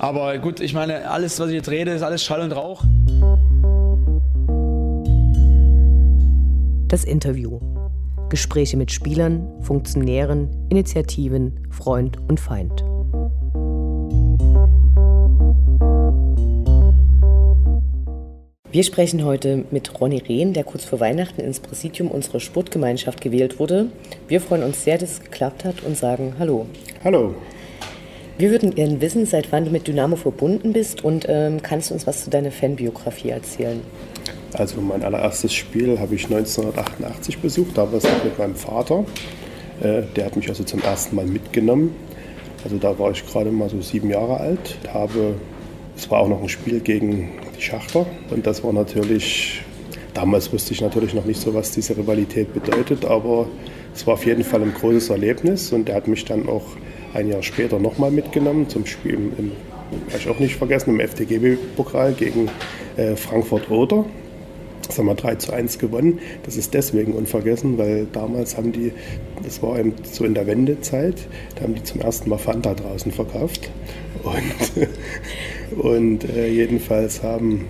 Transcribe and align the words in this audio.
Aber 0.00 0.38
gut, 0.38 0.60
ich 0.60 0.72
meine, 0.72 1.10
alles, 1.10 1.38
was 1.40 1.48
ich 1.48 1.56
jetzt 1.56 1.70
rede, 1.70 1.90
ist 1.90 2.00
alles 2.00 2.24
Schall 2.24 2.40
und 2.40 2.52
Rauch. 2.52 2.82
Das 6.88 7.04
Interview. 7.04 7.60
Gespräche 8.30 8.78
mit 8.78 8.90
Spielern, 8.90 9.46
Funktionären, 9.60 10.48
Initiativen, 10.70 11.68
Freund 11.68 12.16
und 12.28 12.40
Feind. 12.40 12.82
Wir 18.72 18.84
sprechen 18.84 19.22
heute 19.26 19.66
mit 19.70 20.00
Ronny 20.00 20.22
Rehn, 20.26 20.54
der 20.54 20.64
kurz 20.64 20.86
vor 20.86 21.00
Weihnachten 21.00 21.42
ins 21.42 21.60
Präsidium 21.60 22.10
unserer 22.10 22.40
Sportgemeinschaft 22.40 23.20
gewählt 23.20 23.58
wurde. 23.58 23.88
Wir 24.28 24.40
freuen 24.40 24.62
uns 24.62 24.82
sehr, 24.82 24.96
dass 24.96 25.10
es 25.10 25.20
geklappt 25.20 25.66
hat 25.66 25.82
und 25.82 25.94
sagen 25.94 26.36
Hallo. 26.38 26.64
Hallo. 27.04 27.34
Wir 28.40 28.50
würden 28.50 28.74
gerne 28.74 29.02
wissen, 29.02 29.26
seit 29.26 29.52
wann 29.52 29.66
du 29.66 29.70
mit 29.70 29.86
Dynamo 29.86 30.16
verbunden 30.16 30.72
bist 30.72 31.04
und 31.04 31.26
ähm, 31.28 31.60
kannst 31.60 31.90
du 31.90 31.94
uns 31.94 32.06
was 32.06 32.24
zu 32.24 32.30
deiner 32.30 32.50
Fanbiografie 32.50 33.28
erzählen? 33.28 33.82
Also 34.54 34.80
mein 34.80 35.02
allererstes 35.02 35.52
Spiel 35.52 36.00
habe 36.00 36.14
ich 36.14 36.24
1988 36.24 37.36
besucht, 37.40 37.76
da 37.76 37.82
war 37.82 37.98
es 37.98 38.04
mit 38.24 38.38
meinem 38.38 38.54
Vater. 38.54 39.04
Äh, 39.82 40.04
der 40.16 40.24
hat 40.24 40.36
mich 40.36 40.48
also 40.48 40.64
zum 40.64 40.80
ersten 40.80 41.16
Mal 41.16 41.26
mitgenommen. 41.26 41.94
Also 42.64 42.78
da 42.78 42.98
war 42.98 43.10
ich 43.10 43.26
gerade 43.26 43.50
mal 43.50 43.68
so 43.68 43.82
sieben 43.82 44.08
Jahre 44.08 44.38
alt. 44.38 44.78
Habe, 44.90 45.34
es 45.94 46.10
war 46.10 46.20
auch 46.20 46.28
noch 46.28 46.40
ein 46.40 46.48
Spiel 46.48 46.80
gegen 46.80 47.32
die 47.58 47.60
Schachter. 47.60 48.06
Und 48.30 48.46
das 48.46 48.64
war 48.64 48.72
natürlich, 48.72 49.60
damals 50.14 50.50
wusste 50.50 50.72
ich 50.72 50.80
natürlich 50.80 51.12
noch 51.12 51.26
nicht 51.26 51.42
so, 51.42 51.52
was 51.52 51.72
diese 51.72 51.94
Rivalität 51.94 52.54
bedeutet, 52.54 53.04
aber 53.04 53.48
es 53.94 54.06
war 54.06 54.14
auf 54.14 54.26
jeden 54.26 54.44
Fall 54.44 54.62
ein 54.62 54.74
großes 54.74 55.10
Erlebnis 55.10 55.72
und 55.72 55.88
er 55.88 55.96
hat 55.96 56.08
mich 56.08 56.24
dann 56.24 56.48
auch 56.48 56.64
ein 57.14 57.28
Jahr 57.28 57.42
später 57.42 57.78
nochmal 57.78 58.10
mitgenommen 58.10 58.68
zum 58.68 58.86
Spiel 58.86 59.14
im, 59.14 59.32
im 59.38 59.52
ich 60.16 60.28
auch 60.28 60.38
nicht 60.38 60.56
vergessen, 60.56 60.90
im 60.90 61.00
FDGB-Pokal 61.00 62.12
gegen 62.12 62.48
äh, 62.96 63.16
Frankfurt-Oder. 63.16 64.04
Das 64.86 64.98
haben 64.98 65.06
wir 65.06 65.14
3 65.14 65.36
zu 65.36 65.52
1 65.52 65.78
gewonnen. 65.78 66.18
Das 66.44 66.56
ist 66.56 66.74
deswegen 66.74 67.12
unvergessen, 67.12 67.78
weil 67.78 68.06
damals 68.12 68.56
haben 68.56 68.72
die, 68.72 68.92
das 69.42 69.62
war 69.62 69.78
eben 69.78 69.94
so 70.02 70.24
in 70.24 70.34
der 70.34 70.46
Wendezeit, 70.46 71.28
da 71.54 71.62
haben 71.62 71.74
die 71.74 71.82
zum 71.82 72.00
ersten 72.00 72.28
Mal 72.28 72.38
Fanta 72.38 72.74
draußen 72.74 73.12
verkauft. 73.12 73.70
Und, 74.22 75.78
und 75.78 76.24
äh, 76.36 76.48
jedenfalls 76.48 77.22
haben 77.22 77.66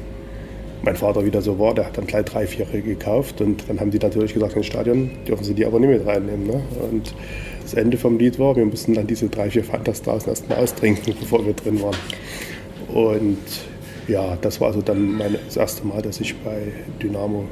mein 0.82 0.96
Vater 0.96 1.24
wieder 1.24 1.42
so 1.42 1.58
war, 1.58 1.74
der 1.74 1.86
hat 1.86 1.98
dann 1.98 2.06
gleich 2.06 2.24
drei, 2.24 2.46
vier 2.46 2.64
gekauft 2.66 3.40
und 3.40 3.68
dann 3.68 3.80
haben 3.80 3.90
die 3.90 3.98
natürlich 3.98 4.34
gesagt, 4.34 4.56
ins 4.56 4.66
Stadion 4.66 5.10
dürfen 5.26 5.44
sie 5.44 5.54
die 5.54 5.66
aber 5.66 5.78
nicht 5.78 5.90
mit 5.90 6.06
reinnehmen. 6.06 6.46
Ne? 6.46 6.62
Und 6.90 7.14
das 7.62 7.74
Ende 7.74 7.98
vom 7.98 8.18
Lied 8.18 8.38
war, 8.38 8.56
wir 8.56 8.64
mussten 8.64 8.94
dann 8.94 9.06
diese 9.06 9.28
drei, 9.28 9.50
vier 9.50 9.64
Fantas 9.64 10.02
draußen 10.02 10.28
erstmal 10.28 10.58
austrinken, 10.58 11.14
bevor 11.20 11.44
wir 11.44 11.52
drin 11.52 11.82
waren. 11.82 11.96
Und 12.88 13.38
ja, 14.08 14.36
das 14.40 14.60
war 14.60 14.68
also 14.68 14.80
dann 14.80 15.16
mein, 15.16 15.36
das 15.46 15.56
erste 15.56 15.86
Mal, 15.86 16.02
dass 16.02 16.20
ich 16.20 16.34
bei 16.38 16.72
Dynamo 17.02 17.44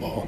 war. 0.00 0.26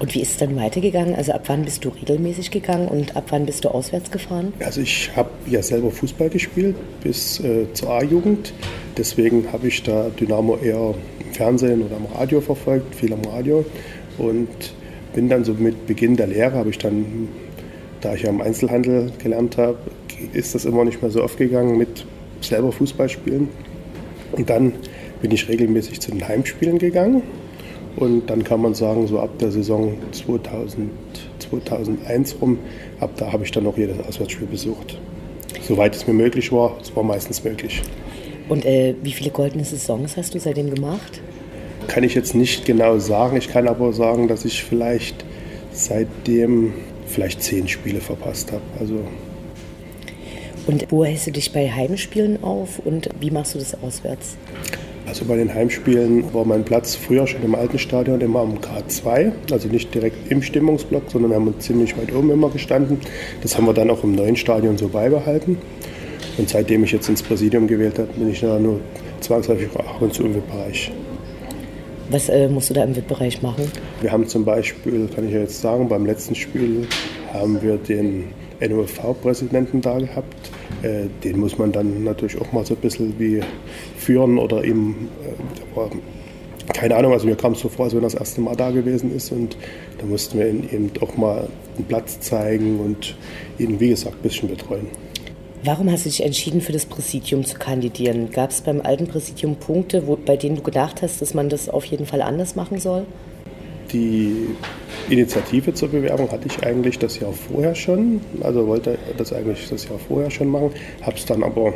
Und 0.00 0.14
wie 0.14 0.22
ist 0.22 0.30
es 0.30 0.36
dann 0.38 0.56
weitergegangen? 0.56 1.14
Also 1.14 1.32
ab 1.32 1.42
wann 1.48 1.62
bist 1.62 1.84
du 1.84 1.90
regelmäßig 1.90 2.50
gegangen 2.50 2.88
und 2.88 3.16
ab 3.16 3.26
wann 3.28 3.44
bist 3.44 3.66
du 3.66 3.68
auswärts 3.68 4.10
gefahren? 4.10 4.54
Also 4.64 4.80
ich 4.80 5.10
habe 5.14 5.28
ja 5.46 5.62
selber 5.62 5.90
Fußball 5.90 6.30
gespielt 6.30 6.74
bis 7.02 7.38
äh, 7.40 7.70
zur 7.74 7.90
A-Jugend. 7.90 8.54
Deswegen 8.96 9.52
habe 9.52 9.68
ich 9.68 9.82
da 9.82 10.08
Dynamo 10.08 10.56
eher 10.56 10.94
im 11.22 11.34
Fernsehen 11.34 11.82
oder 11.82 11.96
am 11.96 12.06
Radio 12.16 12.40
verfolgt, 12.40 12.94
viel 12.94 13.12
am 13.12 13.20
Radio. 13.26 13.62
Und 14.16 14.48
bin 15.14 15.28
dann 15.28 15.44
so 15.44 15.52
mit 15.52 15.86
Beginn 15.86 16.16
der 16.16 16.28
Lehre, 16.28 16.52
habe 16.54 16.70
ich 16.70 16.78
dann, 16.78 17.28
da 18.00 18.14
ich 18.14 18.22
ja 18.22 18.30
im 18.30 18.40
Einzelhandel 18.40 19.12
gelernt 19.22 19.58
habe, 19.58 19.76
ist 20.32 20.54
das 20.54 20.64
immer 20.64 20.86
nicht 20.86 21.02
mehr 21.02 21.10
so 21.10 21.22
oft 21.22 21.36
gegangen 21.36 21.76
mit 21.76 22.06
selber 22.40 22.72
Fußball 22.72 23.10
spielen. 23.10 23.50
Und 24.32 24.48
dann 24.48 24.72
bin 25.20 25.30
ich 25.30 25.46
regelmäßig 25.46 26.00
zu 26.00 26.10
den 26.10 26.26
Heimspielen 26.26 26.78
gegangen 26.78 27.22
und 28.00 28.28
dann 28.28 28.42
kann 28.42 28.62
man 28.62 28.74
sagen, 28.74 29.06
so 29.06 29.20
ab 29.20 29.30
der 29.38 29.52
Saison 29.52 29.96
2000, 30.10 30.90
2001 31.38 32.36
rum, 32.40 32.58
ab 32.98 33.10
da 33.16 33.32
habe 33.32 33.44
ich 33.44 33.52
dann 33.52 33.66
auch 33.66 33.76
jedes 33.76 33.98
Auswärtsspiel 34.00 34.48
besucht. 34.48 34.98
Soweit 35.62 35.94
es 35.94 36.06
mir 36.06 36.14
möglich 36.14 36.50
war, 36.50 36.76
es 36.80 36.94
war 36.96 37.02
meistens 37.02 37.44
möglich. 37.44 37.82
Und 38.48 38.64
äh, 38.64 38.94
wie 39.02 39.12
viele 39.12 39.30
goldene 39.30 39.64
Saisons 39.64 40.16
hast 40.16 40.34
du 40.34 40.40
seitdem 40.40 40.74
gemacht? 40.74 41.20
Kann 41.86 42.02
ich 42.02 42.14
jetzt 42.14 42.34
nicht 42.34 42.64
genau 42.64 42.98
sagen. 42.98 43.36
Ich 43.36 43.48
kann 43.48 43.68
aber 43.68 43.92
sagen, 43.92 44.28
dass 44.28 44.44
ich 44.44 44.64
vielleicht 44.64 45.24
seitdem 45.72 46.72
vielleicht 47.06 47.42
zehn 47.42 47.68
Spiele 47.68 48.00
verpasst 48.00 48.50
habe. 48.50 48.62
Also 48.78 49.04
und 50.66 50.86
wo 50.90 51.04
hältst 51.04 51.26
du 51.26 51.32
dich 51.32 51.52
bei 51.52 51.70
Heimspielen 51.70 52.42
auf 52.44 52.80
und 52.84 53.08
wie 53.18 53.30
machst 53.30 53.54
du 53.54 53.58
das 53.58 53.74
auswärts? 53.82 54.36
Also 55.10 55.24
bei 55.24 55.34
den 55.34 55.52
Heimspielen 55.52 56.32
war 56.32 56.44
mein 56.44 56.62
Platz 56.62 56.94
früher 56.94 57.26
schon 57.26 57.42
im 57.42 57.56
alten 57.56 57.80
Stadion 57.80 58.20
immer 58.20 58.42
am 58.42 58.58
K2, 58.58 59.32
also 59.50 59.66
nicht 59.66 59.92
direkt 59.92 60.30
im 60.30 60.40
Stimmungsblock, 60.40 61.10
sondern 61.10 61.32
wir 61.32 61.36
haben 61.36 61.52
ziemlich 61.58 61.98
weit 61.98 62.14
oben 62.14 62.30
immer 62.30 62.48
gestanden. 62.48 63.00
Das 63.42 63.56
haben 63.56 63.66
wir 63.66 63.74
dann 63.74 63.90
auch 63.90 64.04
im 64.04 64.14
neuen 64.14 64.36
Stadion 64.36 64.78
so 64.78 64.86
beibehalten. 64.86 65.58
Und 66.38 66.48
seitdem 66.48 66.84
ich 66.84 66.92
jetzt 66.92 67.08
ins 67.08 67.24
Präsidium 67.24 67.66
gewählt 67.66 67.98
habe, 67.98 68.06
bin 68.12 68.30
ich 68.30 68.40
nur 68.40 68.78
zwangsläufig 69.18 69.70
auch 69.74 70.00
und 70.00 70.14
zu 70.14 70.22
im 70.22 70.36
VIP-Bereich. 70.36 70.92
Was 72.10 72.28
äh, 72.28 72.48
musst 72.48 72.70
du 72.70 72.74
da 72.74 72.84
im 72.84 72.94
VIP-Bereich 72.94 73.42
machen? 73.42 73.64
Wir 74.02 74.12
haben 74.12 74.28
zum 74.28 74.44
Beispiel, 74.44 75.08
kann 75.12 75.26
ich 75.26 75.34
ja 75.34 75.40
jetzt 75.40 75.60
sagen, 75.60 75.88
beim 75.88 76.06
letzten 76.06 76.36
Spiel 76.36 76.86
haben 77.32 77.60
wir 77.60 77.78
den 77.78 78.26
NOV-Präsidenten 78.60 79.80
da 79.80 79.98
gehabt. 79.98 80.50
Äh, 80.82 81.06
den 81.24 81.40
muss 81.40 81.58
man 81.58 81.72
dann 81.72 82.04
natürlich 82.04 82.40
auch 82.40 82.52
mal 82.52 82.64
so 82.64 82.74
ein 82.74 82.80
bisschen 82.80 83.18
wie 83.18 83.40
führen 83.96 84.38
oder 84.38 84.64
ihm, 84.64 85.08
äh, 85.24 86.72
keine 86.72 86.96
Ahnung, 86.96 87.12
also 87.12 87.26
mir 87.26 87.36
kam 87.36 87.52
es 87.52 87.60
so 87.60 87.68
vor, 87.68 87.86
als 87.86 87.94
wenn 87.94 88.00
er 88.00 88.10
das 88.10 88.14
erste 88.14 88.40
Mal 88.40 88.56
da 88.56 88.70
gewesen 88.70 89.14
ist 89.14 89.32
und 89.32 89.56
da 89.98 90.06
mussten 90.06 90.38
wir 90.38 90.48
ihn 90.48 90.68
eben 90.70 90.90
auch 91.00 91.16
mal 91.16 91.48
einen 91.76 91.84
Platz 91.86 92.20
zeigen 92.20 92.80
und 92.80 93.16
ihn, 93.58 93.80
wie 93.80 93.88
gesagt, 93.88 94.16
ein 94.16 94.22
bisschen 94.22 94.48
betreuen. 94.48 94.86
Warum 95.62 95.90
hast 95.90 96.06
du 96.06 96.08
dich 96.08 96.22
entschieden, 96.22 96.62
für 96.62 96.72
das 96.72 96.86
Präsidium 96.86 97.44
zu 97.44 97.58
kandidieren? 97.58 98.30
Gab 98.30 98.50
es 98.50 98.62
beim 98.62 98.80
alten 98.80 99.06
Präsidium 99.06 99.56
Punkte, 99.56 100.06
wo, 100.06 100.16
bei 100.16 100.38
denen 100.38 100.56
du 100.56 100.62
gedacht 100.62 101.02
hast, 101.02 101.20
dass 101.20 101.34
man 101.34 101.50
das 101.50 101.68
auf 101.68 101.84
jeden 101.84 102.06
Fall 102.06 102.22
anders 102.22 102.56
machen 102.56 102.80
soll? 102.80 103.04
Die 103.92 104.46
Initiative 105.08 105.74
zur 105.74 105.88
Bewerbung 105.88 106.30
hatte 106.30 106.46
ich 106.46 106.64
eigentlich 106.64 106.98
das 106.98 107.18
Jahr 107.18 107.32
vorher 107.32 107.74
schon. 107.74 108.20
Also 108.42 108.66
wollte 108.66 108.98
das 109.16 109.32
eigentlich 109.32 109.68
das 109.68 109.88
Jahr 109.88 109.98
vorher 109.98 110.30
schon 110.30 110.48
machen. 110.48 110.70
Habe 111.02 111.16
es 111.16 111.24
dann 111.24 111.42
aber, 111.42 111.72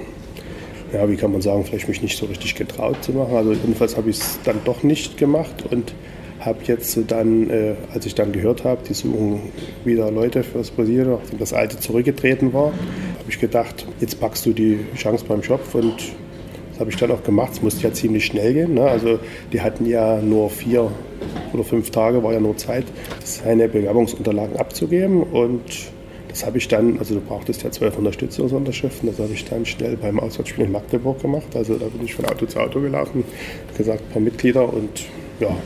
ja, 0.93 1.09
wie 1.09 1.17
kann 1.17 1.33
man 1.33 1.43
sagen, 1.43 1.65
vielleicht 1.65 1.89
mich 1.89 2.03
nicht 2.03 2.17
so 2.17 2.27
richtig 2.27 2.55
getraut 2.55 3.03
zu 3.03 3.13
machen. 3.13 3.35
Also 3.37 3.53
jedenfalls 3.53 3.97
habe 3.97 4.11
ich 4.11 4.19
es 4.19 4.39
dann 4.45 4.61
doch 4.65 4.83
nicht 4.83 5.17
gemacht 5.17 5.65
und 5.71 5.95
habe 6.41 6.59
jetzt 6.65 6.99
dann, 7.09 7.49
äh, 7.49 7.75
als 7.93 8.07
ich 8.07 8.15
dann 8.15 8.33
gehört 8.33 8.65
habe, 8.65 8.83
die 8.87 8.95
suchen 8.95 9.41
wieder 9.85 10.11
Leute 10.11 10.43
für 10.43 10.59
das 10.59 10.71
Präsidium, 10.71 11.19
nachdem 11.21 11.39
das 11.39 11.53
alte 11.53 11.79
zurückgetreten 11.79 12.53
war, 12.53 12.67
habe 12.67 13.31
ich 13.31 13.41
gedacht, 13.41 13.87
jetzt 14.01 14.21
packst 14.21 14.45
du 14.45 14.53
die 14.53 14.81
Chance 14.97 15.25
beim 15.27 15.43
Schopf 15.43 15.75
und 15.75 15.95
das 16.75 16.81
habe 16.81 16.91
ich 16.91 16.97
dann 16.97 17.13
auch 17.13 17.23
gemacht. 17.23 17.53
Es 17.53 17.63
musste 17.63 17.85
ja 17.85 17.93
ziemlich 17.93 18.27
schnell 18.27 18.53
gehen. 18.53 18.75
Ne? 18.75 18.83
Also 18.83 19.21
die 19.53 19.61
hatten 19.61 19.87
ja 19.87 20.21
nur 20.21 20.51
vier 20.51 20.91
oder 21.53 21.63
fünf 21.63 21.91
Tage, 21.91 22.25
war 22.25 22.33
ja 22.33 22.41
nur 22.41 22.57
Zeit, 22.57 22.85
seine 23.23 23.69
Bewerbungsunterlagen 23.69 24.57
abzugeben. 24.57 25.23
Und 25.23 25.63
das 26.29 26.45
habe 26.45 26.59
ich 26.59 26.67
dann, 26.67 26.99
also 26.99 27.15
du 27.15 27.21
brauchtest 27.21 27.63
ja 27.63 27.71
zwölf 27.71 27.97
Unterstützungsunterschriften, 27.97 29.09
das 29.09 29.21
habe 29.21 29.33
ich 29.33 29.45
dann 29.45 29.65
schnell 29.65 29.97
beim 29.97 30.19
Auswärtsspiel 30.19 30.65
in 30.65 30.73
Magdeburg 30.73 31.23
gemacht. 31.23 31.55
Also 31.55 31.77
da 31.77 31.87
bin 31.87 32.05
ich 32.05 32.15
von 32.17 32.25
Auto 32.25 32.45
zu 32.47 32.59
Auto 32.59 32.81
gelaufen, 32.81 33.23
gesagt, 33.79 34.13
paar 34.13 34.21
Mitglieder 34.21 34.73
und 34.73 35.05
ja. 35.39 35.57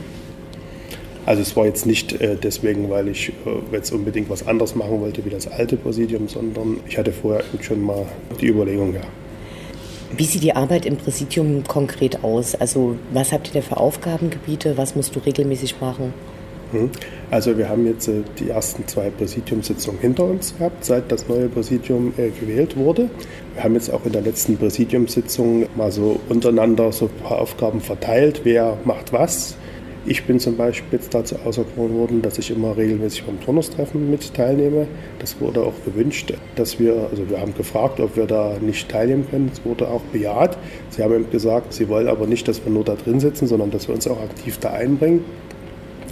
Also 1.25 1.41
es 1.41 1.55
war 1.55 1.65
jetzt 1.65 1.87
nicht 1.87 2.21
äh, 2.21 2.35
deswegen, 2.35 2.87
weil 2.91 3.07
ich 3.07 3.29
äh, 3.29 3.75
jetzt 3.75 3.91
unbedingt 3.91 4.29
was 4.29 4.47
anderes 4.47 4.75
machen 4.75 5.01
wollte 5.01 5.25
wie 5.25 5.31
das 5.31 5.47
alte 5.47 5.75
Präsidium, 5.75 6.27
sondern 6.27 6.77
ich 6.87 6.99
hatte 6.99 7.11
vorher 7.11 7.43
schon 7.61 7.81
mal 7.81 8.05
die 8.39 8.47
Überlegung, 8.47 8.93
ja, 8.93 9.01
wie 10.15 10.25
sieht 10.25 10.43
die 10.43 10.55
Arbeit 10.55 10.85
im 10.85 10.97
Präsidium 10.97 11.63
konkret 11.67 12.23
aus? 12.23 12.55
Also 12.55 12.95
was 13.13 13.31
habt 13.31 13.47
ihr 13.47 13.61
da 13.61 13.61
für 13.61 13.77
Aufgabengebiete? 13.77 14.77
Was 14.77 14.95
musst 14.95 15.15
du 15.15 15.19
regelmäßig 15.19 15.79
machen? 15.79 16.13
Hm. 16.71 16.89
Also 17.31 17.57
wir 17.57 17.69
haben 17.69 17.85
jetzt 17.85 18.07
äh, 18.07 18.21
die 18.39 18.49
ersten 18.49 18.87
zwei 18.87 19.09
Präsidiumssitzungen 19.09 19.99
hinter 19.99 20.25
uns 20.25 20.55
gehabt, 20.57 20.85
seit 20.85 21.11
das 21.11 21.27
neue 21.27 21.47
Präsidium 21.47 22.13
äh, 22.17 22.29
gewählt 22.29 22.77
wurde. 22.77 23.09
Wir 23.55 23.63
haben 23.63 23.73
jetzt 23.73 23.91
auch 23.91 24.05
in 24.05 24.11
der 24.11 24.21
letzten 24.21 24.57
Präsidiumssitzung 24.57 25.65
mal 25.75 25.91
so 25.91 26.19
untereinander 26.29 26.91
so 26.91 27.05
ein 27.05 27.23
paar 27.23 27.39
Aufgaben 27.39 27.81
verteilt, 27.81 28.41
wer 28.43 28.77
macht 28.85 29.13
was. 29.13 29.55
Ich 30.09 30.23
bin 30.23 30.39
zum 30.39 30.57
Beispiel 30.57 30.97
jetzt 30.97 31.13
dazu 31.13 31.35
auserkoren 31.45 31.93
worden, 31.93 32.23
dass 32.23 32.39
ich 32.39 32.49
immer 32.49 32.75
regelmäßig 32.75 33.25
beim 33.25 33.39
Turnustreffen 33.39 34.09
mit 34.09 34.33
teilnehme. 34.33 34.87
Das 35.19 35.39
wurde 35.39 35.61
auch 35.61 35.75
gewünscht, 35.85 36.33
dass 36.55 36.79
wir, 36.79 37.09
also 37.11 37.29
wir 37.29 37.39
haben 37.39 37.53
gefragt, 37.53 37.99
ob 37.99 38.15
wir 38.17 38.25
da 38.25 38.57
nicht 38.59 38.89
teilnehmen 38.89 39.27
können. 39.29 39.51
Es 39.53 39.63
wurde 39.63 39.87
auch 39.87 40.01
bejaht. 40.11 40.57
Sie 40.89 41.03
haben 41.03 41.13
eben 41.13 41.29
gesagt, 41.29 41.73
sie 41.73 41.89
wollen 41.89 42.07
aber 42.07 42.25
nicht, 42.25 42.47
dass 42.47 42.65
wir 42.65 42.71
nur 42.71 42.83
da 42.83 42.95
drin 42.95 43.19
sitzen, 43.19 43.45
sondern 43.45 43.69
dass 43.69 43.87
wir 43.87 43.93
uns 43.93 44.07
auch 44.07 44.19
aktiv 44.19 44.57
da 44.57 44.71
einbringen. 44.71 45.23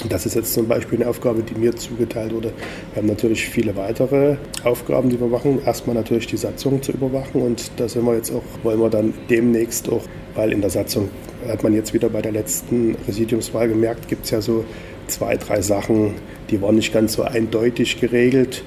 Das 0.09 0.25
ist 0.25 0.35
jetzt 0.35 0.53
zum 0.53 0.67
Beispiel 0.67 1.01
eine 1.01 1.09
Aufgabe, 1.09 1.41
die 1.41 1.59
mir 1.59 1.75
zugeteilt 1.75 2.33
wurde. 2.33 2.53
Wir 2.93 3.01
haben 3.01 3.07
natürlich 3.07 3.49
viele 3.49 3.75
weitere 3.75 4.37
Aufgaben, 4.63 5.09
die 5.09 5.19
wir 5.19 5.27
machen. 5.27 5.59
Erstmal 5.65 5.95
natürlich 5.95 6.27
die 6.27 6.37
Satzung 6.37 6.81
zu 6.81 6.91
überwachen 6.91 7.41
und 7.41 7.71
da 7.77 7.89
sind 7.89 8.05
wir 8.05 8.15
jetzt 8.15 8.31
auch, 8.31 8.43
wollen 8.63 8.79
wir 8.79 8.89
dann 8.89 9.13
demnächst 9.29 9.89
auch, 9.91 10.03
weil 10.35 10.51
in 10.51 10.61
der 10.61 10.69
Satzung 10.69 11.09
hat 11.47 11.63
man 11.63 11.73
jetzt 11.73 11.93
wieder 11.93 12.09
bei 12.09 12.21
der 12.21 12.31
letzten 12.31 12.95
Präsidiumswahl 13.05 13.67
gemerkt, 13.67 14.07
gibt 14.07 14.25
es 14.25 14.31
ja 14.31 14.41
so 14.41 14.65
zwei, 15.07 15.35
drei 15.35 15.61
Sachen, 15.61 16.13
die 16.51 16.61
waren 16.61 16.75
nicht 16.75 16.93
ganz 16.93 17.13
so 17.13 17.23
eindeutig 17.23 17.99
geregelt 17.99 18.63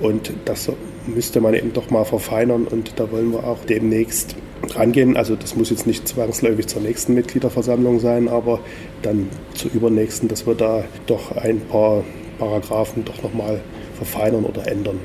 und 0.00 0.32
das 0.44 0.70
müsste 1.06 1.40
man 1.40 1.54
eben 1.54 1.72
doch 1.72 1.90
mal 1.90 2.04
verfeinern 2.04 2.66
und 2.66 2.98
da 2.98 3.10
wollen 3.12 3.32
wir 3.32 3.44
auch 3.44 3.64
demnächst 3.64 4.36
rangehen. 4.74 5.16
Also 5.16 5.36
das 5.36 5.56
muss 5.56 5.70
jetzt 5.70 5.86
nicht 5.86 6.06
zwangsläufig 6.08 6.66
zur 6.66 6.82
nächsten 6.82 7.14
Mitgliederversammlung 7.14 8.00
sein, 8.00 8.28
aber 8.28 8.60
dann 9.02 9.28
zur 9.54 9.72
übernächsten, 9.72 10.28
dass 10.28 10.46
wir 10.46 10.54
da 10.54 10.84
doch 11.06 11.32
ein 11.36 11.60
paar 11.60 12.04
Paragraphen 12.38 13.04
doch 13.04 13.22
nochmal 13.22 13.60
verfeinern 13.96 14.44
oder 14.44 14.66
ändern. 14.66 14.98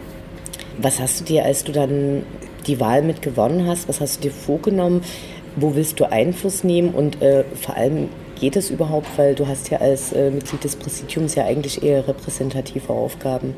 Was 0.80 1.00
hast 1.00 1.21
du 1.21 1.24
dir, 1.25 1.45
als 1.45 1.63
du 1.63 1.71
dann 1.71 2.24
die 2.68 2.80
Wahl 2.80 3.01
mit 3.01 3.21
gewonnen 3.21 3.68
hast, 3.68 3.88
was 3.88 4.01
hast 4.01 4.18
du 4.18 4.30
dir 4.30 4.31
vorgenommen? 4.31 5.01
Wo 5.56 5.75
willst 5.75 6.00
du 6.00 6.12
Einfluss 6.12 6.63
nehmen 6.63 6.89
und 6.89 7.21
äh, 7.21 7.44
vor 7.56 7.75
allem 7.75 8.10
geht 8.39 8.56
es 8.56 8.69
überhaupt, 8.69 9.07
weil 9.18 9.33
du 9.33 9.48
hast 9.48 9.69
ja 9.69 9.80
als 9.80 10.13
äh, 10.13 10.30
Mitglied 10.30 10.63
des 10.63 10.75
Präsidiums 10.75 11.36
ja 11.36 11.45
eigentlich 11.45 11.81
eher 11.81 12.07
repräsentative 12.07 12.94
Aufgaben. 12.94 13.56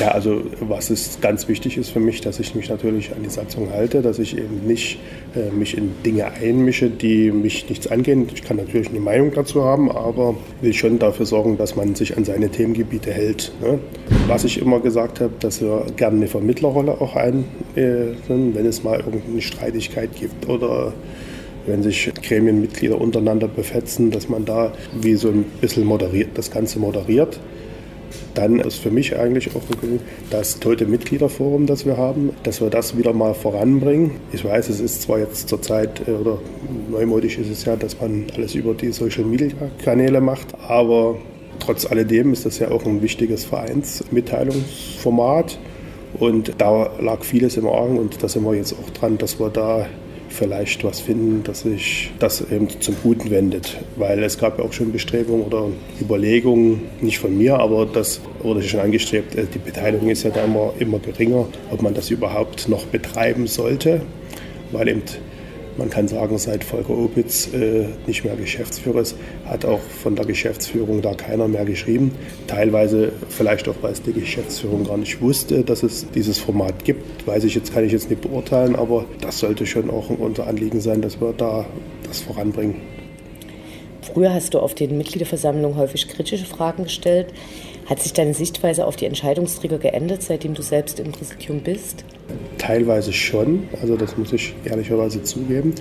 Ja, 0.00 0.12
also 0.12 0.42
was 0.60 0.90
ist 0.90 1.20
ganz 1.20 1.48
wichtig 1.48 1.76
ist 1.76 1.90
für 1.90 1.98
mich, 1.98 2.20
dass 2.20 2.38
ich 2.38 2.54
mich 2.54 2.68
natürlich 2.68 3.10
an 3.12 3.24
die 3.24 3.30
Satzung 3.30 3.70
halte, 3.72 4.00
dass 4.00 4.20
ich 4.20 4.38
eben 4.38 4.64
nicht 4.64 5.00
äh, 5.34 5.50
mich 5.50 5.76
in 5.76 5.90
Dinge 6.06 6.26
einmische, 6.26 6.88
die 6.88 7.32
mich 7.32 7.68
nichts 7.68 7.88
angehen. 7.88 8.28
Ich 8.32 8.42
kann 8.42 8.58
natürlich 8.58 8.90
eine 8.90 9.00
Meinung 9.00 9.32
dazu 9.34 9.64
haben, 9.64 9.90
aber 9.90 10.36
will 10.60 10.72
schon 10.72 11.00
dafür 11.00 11.26
sorgen, 11.26 11.58
dass 11.58 11.74
man 11.74 11.96
sich 11.96 12.16
an 12.16 12.24
seine 12.24 12.48
Themengebiete 12.48 13.10
hält. 13.12 13.50
Ne? 13.60 13.80
Was 14.28 14.44
ich 14.44 14.60
immer 14.60 14.78
gesagt 14.78 15.20
habe, 15.20 15.32
dass 15.40 15.60
wir 15.60 15.86
gerne 15.96 16.18
eine 16.18 16.28
Vermittlerrolle 16.28 17.00
auch 17.00 17.16
einnehmen, 17.16 17.46
wenn 18.54 18.66
es 18.66 18.84
mal 18.84 19.00
irgendeine 19.00 19.42
Streitigkeit 19.42 20.10
gibt 20.14 20.48
oder 20.48 20.92
wenn 21.66 21.82
sich 21.82 22.10
Gremienmitglieder 22.22 23.00
untereinander 23.00 23.48
befetzen, 23.48 24.10
dass 24.10 24.28
man 24.28 24.44
da 24.44 24.72
wie 25.00 25.16
so 25.16 25.28
ein 25.28 25.44
bisschen 25.60 25.84
moderiert, 25.84 26.30
das 26.34 26.50
Ganze 26.50 26.78
moderiert. 26.78 27.40
Dann 28.34 28.60
ist 28.60 28.76
für 28.76 28.90
mich 28.90 29.18
eigentlich 29.18 29.54
auch 29.54 29.62
das 30.30 30.60
tote 30.60 30.86
Mitgliederforum, 30.86 31.66
das 31.66 31.86
wir 31.86 31.96
haben, 31.96 32.30
dass 32.42 32.60
wir 32.60 32.70
das 32.70 32.96
wieder 32.96 33.12
mal 33.12 33.34
voranbringen. 33.34 34.12
Ich 34.32 34.44
weiß, 34.44 34.68
es 34.68 34.80
ist 34.80 35.02
zwar 35.02 35.18
jetzt 35.18 35.48
zurzeit 35.48 36.06
äh, 36.06 36.12
oder 36.12 36.38
neumodisch 36.90 37.38
ist 37.38 37.50
es 37.50 37.64
ja, 37.64 37.76
dass 37.76 38.00
man 38.00 38.26
alles 38.34 38.54
über 38.54 38.74
die 38.74 38.92
Social 38.92 39.24
Media 39.24 39.48
Kanäle 39.82 40.20
macht, 40.20 40.48
aber 40.66 41.16
trotz 41.58 41.86
alledem 41.86 42.32
ist 42.32 42.46
das 42.46 42.58
ja 42.58 42.70
auch 42.70 42.86
ein 42.86 43.02
wichtiges 43.02 43.44
Vereinsmitteilungsformat. 43.44 45.58
Und 46.18 46.54
da 46.58 46.90
lag 47.00 47.22
vieles 47.22 47.58
im 47.58 47.66
Argen 47.66 47.98
und 47.98 48.22
da 48.22 48.28
sind 48.28 48.44
wir 48.44 48.54
jetzt 48.54 48.72
auch 48.72 48.88
dran, 48.90 49.18
dass 49.18 49.38
wir 49.38 49.50
da 49.50 49.86
vielleicht 50.28 50.84
was 50.84 51.00
finden, 51.00 51.42
dass 51.42 51.60
sich 51.60 52.12
das 52.18 52.40
eben 52.50 52.68
zum 52.80 52.96
Guten 53.02 53.30
wendet. 53.30 53.78
Weil 53.96 54.22
es 54.22 54.38
gab 54.38 54.58
ja 54.58 54.64
auch 54.64 54.72
schon 54.72 54.92
Bestrebungen 54.92 55.44
oder 55.44 55.66
Überlegungen, 56.00 56.82
nicht 57.00 57.18
von 57.18 57.36
mir, 57.36 57.58
aber 57.58 57.86
das 57.86 58.20
wurde 58.42 58.62
schon 58.62 58.80
angestrebt. 58.80 59.34
Äh, 59.34 59.46
die 59.52 59.58
Beteiligung 59.58 60.10
ist 60.10 60.22
ja 60.22 60.30
da 60.30 60.44
immer, 60.44 60.72
immer 60.78 60.98
geringer, 60.98 61.46
ob 61.70 61.82
man 61.82 61.94
das 61.94 62.10
überhaupt 62.10 62.68
noch 62.68 62.84
betreiben 62.86 63.46
sollte, 63.46 64.02
weil 64.72 64.88
eben 64.88 65.02
man 65.78 65.90
kann 65.90 66.08
sagen, 66.08 66.36
seit 66.38 66.64
Volker 66.64 66.90
Opitz 66.90 67.48
äh, 67.54 67.86
nicht 68.06 68.24
mehr 68.24 68.34
Geschäftsführer 68.36 69.00
ist, 69.00 69.16
hat 69.46 69.64
auch 69.64 69.80
von 69.80 70.16
der 70.16 70.26
Geschäftsführung 70.26 71.00
da 71.00 71.14
keiner 71.14 71.48
mehr 71.48 71.64
geschrieben. 71.64 72.12
Teilweise 72.48 73.12
vielleicht 73.28 73.68
auch, 73.68 73.76
weil 73.80 73.92
es 73.92 74.02
die 74.02 74.12
Geschäftsführung 74.12 74.84
gar 74.84 74.96
nicht 74.96 75.20
wusste, 75.20 75.62
dass 75.62 75.82
es 75.82 76.10
dieses 76.10 76.38
Format 76.38 76.84
gibt. 76.84 77.26
Weiß 77.26 77.44
ich 77.44 77.54
jetzt, 77.54 77.72
kann 77.72 77.84
ich 77.84 77.92
jetzt 77.92 78.10
nicht 78.10 78.22
beurteilen, 78.22 78.74
aber 78.76 79.04
das 79.20 79.38
sollte 79.38 79.66
schon 79.66 79.88
auch 79.88 80.10
unser 80.10 80.46
Anliegen 80.48 80.80
sein, 80.80 81.00
dass 81.00 81.20
wir 81.20 81.32
da 81.32 81.64
das 82.06 82.20
voranbringen. 82.20 82.76
Früher 84.02 84.32
hast 84.32 84.54
du 84.54 84.58
auf 84.58 84.74
den 84.74 84.96
Mitgliederversammlungen 84.98 85.76
häufig 85.76 86.08
kritische 86.08 86.46
Fragen 86.46 86.84
gestellt. 86.84 87.28
Hat 87.88 88.02
sich 88.02 88.12
deine 88.12 88.34
Sichtweise 88.34 88.84
auf 88.84 88.96
die 88.96 89.06
Entscheidungsträger 89.06 89.78
geändert, 89.78 90.22
seitdem 90.22 90.52
du 90.52 90.60
selbst 90.60 91.00
im 91.00 91.10
Präsidium 91.10 91.60
bist? 91.60 92.04
Teilweise 92.58 93.14
schon, 93.14 93.66
also 93.80 93.96
das 93.96 94.18
muss 94.18 94.30
ich 94.34 94.54
ehrlicherweise 94.66 95.22
zugeben. 95.22 95.74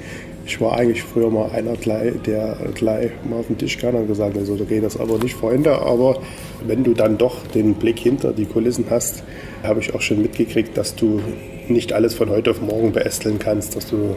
Ich 0.45 0.62
war 0.62 0.77
eigentlich 0.77 1.04
früher 1.04 1.30
mal 1.30 1.50
einer, 1.51 1.75
der 1.75 2.57
gleich 2.74 3.12
mal 3.30 3.39
auf 3.39 3.48
den 3.48 3.57
Tisch 3.57 3.77
kam 3.77 3.95
und 3.95 4.07
gesagt 4.07 4.38
hat, 4.38 4.45
so, 4.45 4.56
da 4.56 4.63
geht 4.63 4.86
das 4.86 4.95
aber 4.95 5.18
nicht, 5.18 5.36
Freunde. 5.36 5.81
Aber 5.81 6.21
wenn 6.65 6.86
du 6.86 6.94
dann 6.94 7.18
doch 7.18 7.45
den 7.48 7.74
Blick 7.74 8.00
hinter 8.00 8.31
die 8.31 8.45
Kulissen 8.45 8.86
hast, 8.89 9.24
habe 9.63 9.81
ich 9.81 9.94
auch 9.94 10.01
schon 10.01 10.21
mitgekriegt, 10.21 10.77
dass 10.77 10.95
du 10.95 11.21
nicht 11.68 11.92
alles 11.92 12.13
von 12.13 12.30
heute 12.30 12.51
auf 12.51 12.62
morgen 12.62 12.94
beästeln 12.94 13.38
kannst, 13.38 13.75
dass 13.75 13.88
du 13.88 14.15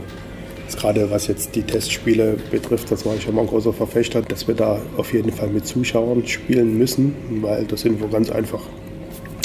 gerade 0.78 1.10
was 1.10 1.26
jetzt 1.26 1.54
die 1.54 1.62
Testspiele 1.62 2.36
betrifft, 2.50 2.90
das 2.90 3.06
war 3.06 3.14
ich 3.14 3.26
immer 3.26 3.42
ein 3.42 3.46
großer 3.46 3.72
Verfechter, 3.72 4.22
dass 4.22 4.46
wir 4.48 4.54
da 4.54 4.80
auf 4.96 5.12
jeden 5.12 5.32
Fall 5.32 5.48
mit 5.48 5.66
Zuschauern 5.66 6.26
spielen 6.26 6.78
müssen, 6.78 7.14
weil 7.42 7.64
das 7.64 7.82
sind 7.82 8.00
wir 8.00 8.08
ganz 8.08 8.30
einfach. 8.30 8.62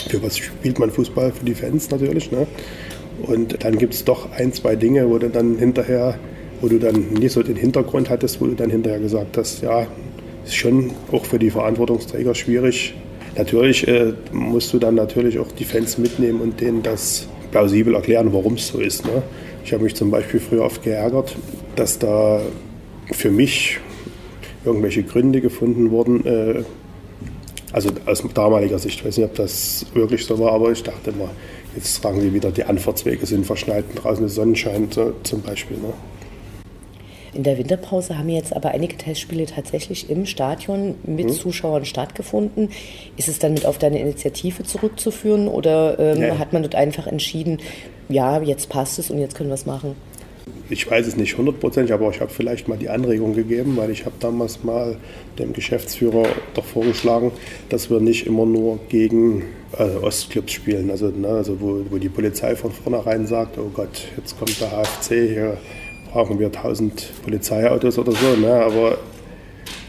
Für 0.09 0.21
was 0.21 0.37
spielt 0.37 0.79
man 0.79 0.91
Fußball? 0.91 1.31
Für 1.31 1.45
die 1.45 1.55
Fans 1.55 1.89
natürlich. 1.89 2.31
Ne? 2.31 2.45
Und 3.23 3.63
dann 3.63 3.77
gibt 3.77 3.93
es 3.93 4.03
doch 4.03 4.31
ein, 4.33 4.53
zwei 4.53 4.75
Dinge, 4.75 5.09
wo 5.09 5.17
du 5.17 5.29
dann 5.29 5.57
hinterher, 5.57 6.17
wo 6.61 6.67
du 6.67 6.79
dann 6.79 7.13
nicht 7.13 7.31
so 7.31 7.41
den 7.41 7.55
Hintergrund 7.55 8.09
hattest, 8.09 8.39
wo 8.41 8.45
du 8.45 8.53
dann 8.53 8.69
hinterher 8.69 8.99
gesagt 8.99 9.37
hast, 9.37 9.63
ja, 9.63 9.87
ist 10.45 10.55
schon 10.55 10.91
auch 11.11 11.25
für 11.25 11.39
die 11.39 11.49
Verantwortungsträger 11.49 12.35
schwierig. 12.35 12.93
Natürlich 13.35 13.87
äh, 13.87 14.13
musst 14.31 14.73
du 14.73 14.79
dann 14.79 14.95
natürlich 14.95 15.39
auch 15.39 15.51
die 15.51 15.65
Fans 15.65 15.97
mitnehmen 15.97 16.39
und 16.39 16.61
denen 16.61 16.83
das 16.83 17.27
plausibel 17.51 17.95
erklären, 17.95 18.31
warum 18.31 18.53
es 18.53 18.67
so 18.67 18.79
ist. 18.79 19.05
Ne? 19.05 19.23
Ich 19.65 19.73
habe 19.73 19.83
mich 19.83 19.95
zum 19.95 20.11
Beispiel 20.11 20.39
früher 20.39 20.63
oft 20.63 20.83
geärgert, 20.83 21.35
dass 21.75 21.97
da 21.97 22.39
für 23.11 23.31
mich 23.31 23.79
irgendwelche 24.63 25.01
Gründe 25.01 25.41
gefunden 25.41 25.89
wurden. 25.89 26.23
Äh, 26.23 26.63
also 27.73 27.89
aus 28.05 28.23
damaliger 28.35 28.77
Sicht, 28.77 28.99
ich 28.99 29.05
weiß 29.05 29.17
nicht, 29.17 29.25
ob 29.25 29.33
das 29.33 29.87
wirklich 29.95 30.23
so 30.23 30.37
war, 30.37 30.51
aber 30.51 30.71
ich 30.71 30.83
dachte 30.83 31.09
immer, 31.09 31.31
jetzt 31.75 31.99
sagen 31.99 32.21
sie 32.21 32.31
wieder, 32.31 32.51
die 32.51 32.63
Anfahrtswege 32.63 33.25
sind 33.25 33.45
verschneit 33.45 33.85
draußen 33.95 34.23
ist 34.27 34.35
Sonnenschein 34.35 34.87
zum 35.23 35.41
Beispiel. 35.41 35.77
Ne? 35.77 35.93
In 37.35 37.43
der 37.43 37.57
Winterpause 37.57 38.17
haben 38.17 38.29
jetzt 38.29 38.55
aber 38.55 38.71
einige 38.71 38.95
Testspiele 38.95 39.45
tatsächlich 39.45 40.09
im 40.09 40.25
Stadion 40.25 40.95
mit 41.03 41.27
hm. 41.27 41.33
Zuschauern 41.33 41.83
stattgefunden. 41.83 42.69
Ist 43.17 43.27
es 43.27 43.39
dann 43.39 43.53
mit 43.53 43.65
auf 43.65 43.77
deine 43.77 43.99
Initiative 43.99 44.63
zurückzuführen 44.63 45.49
oder 45.49 45.99
ähm, 45.99 46.21
ja. 46.21 46.39
hat 46.39 46.53
man 46.53 46.63
dort 46.63 46.75
einfach 46.75 47.07
entschieden, 47.07 47.59
ja, 48.07 48.41
jetzt 48.41 48.69
passt 48.69 48.99
es 48.99 49.11
und 49.11 49.19
jetzt 49.19 49.35
können 49.35 49.49
wir 49.49 49.55
es 49.55 49.65
machen? 49.65 49.95
Ich 50.69 50.89
weiß 50.89 51.05
es 51.07 51.17
nicht 51.17 51.37
hundertprozentig, 51.37 51.93
aber 51.93 52.09
ich 52.09 52.21
habe 52.21 52.31
vielleicht 52.31 52.67
mal 52.67 52.77
die 52.77 52.89
Anregung 52.89 53.33
gegeben, 53.33 53.75
weil 53.77 53.89
ich 53.89 54.05
habe 54.05 54.15
damals 54.19 54.63
mal 54.63 54.97
dem 55.37 55.53
Geschäftsführer 55.53 56.23
doch 56.53 56.65
vorgeschlagen, 56.65 57.31
dass 57.69 57.89
wir 57.89 57.99
nicht 57.99 58.25
immer 58.25 58.45
nur 58.45 58.79
gegen 58.89 59.43
also 59.77 60.01
Ostclubs 60.03 60.53
spielen, 60.53 60.89
also, 60.89 61.09
ne, 61.09 61.27
also 61.27 61.59
wo, 61.59 61.81
wo 61.89 61.97
die 61.97 62.09
Polizei 62.09 62.55
von 62.55 62.71
vornherein 62.71 63.27
sagt, 63.27 63.57
oh 63.57 63.69
Gott, 63.73 64.07
jetzt 64.17 64.39
kommt 64.39 64.59
der 64.61 64.71
HFC, 64.71 65.09
hier 65.09 65.57
brauchen 66.15 66.39
wir 66.39 66.47
1000 66.47 67.11
Polizeiautos 67.23 67.99
oder 67.99 68.13
so, 68.13 68.37
ne, 68.37 68.53
aber 68.63 68.97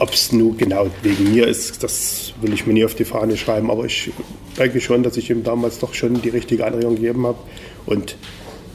ob 0.00 0.12
es 0.12 0.32
nun 0.32 0.56
genau 0.56 0.90
wegen 1.04 1.32
mir 1.32 1.46
ist, 1.46 1.84
das 1.84 2.34
will 2.40 2.52
ich 2.52 2.66
mir 2.66 2.72
nie 2.72 2.84
auf 2.84 2.96
die 2.96 3.04
Fahne 3.04 3.36
schreiben, 3.36 3.70
aber 3.70 3.84
ich 3.84 4.10
denke 4.58 4.80
schon, 4.80 5.04
dass 5.04 5.16
ich 5.16 5.30
ihm 5.30 5.44
damals 5.44 5.78
doch 5.78 5.94
schon 5.94 6.20
die 6.20 6.30
richtige 6.30 6.66
Anregung 6.66 6.96
gegeben 6.96 7.28
habe 7.28 7.38
und 7.86 8.16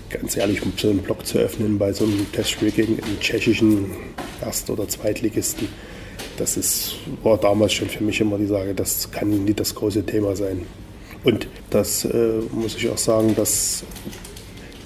ganz 0.09 0.37
ehrlich, 0.37 0.61
um 0.61 0.71
so 0.77 0.91
einen 0.91 0.99
Block 0.99 1.25
zu 1.25 1.39
öffnen 1.39 1.77
bei 1.77 1.91
so 1.91 2.05
einem 2.05 2.31
Testspiel 2.31 2.71
gegen 2.71 3.03
einen 3.03 3.19
tschechischen 3.19 3.91
Erst- 4.41 4.69
oder 4.69 4.87
Zweitligisten, 4.87 5.67
das 6.37 6.55
ist, 6.55 6.95
war 7.21 7.37
damals 7.37 7.73
schon 7.73 7.89
für 7.89 8.05
mich 8.05 8.21
immer 8.21 8.37
die 8.37 8.47
Sage, 8.47 8.73
das 8.73 9.11
kann 9.11 9.43
nie 9.43 9.53
das 9.53 9.75
große 9.75 10.05
Thema 10.05 10.37
sein. 10.37 10.65
Und 11.25 11.47
das 11.69 12.05
äh, 12.05 12.39
muss 12.53 12.77
ich 12.77 12.89
auch 12.89 12.97
sagen, 12.97 13.35
das 13.35 13.83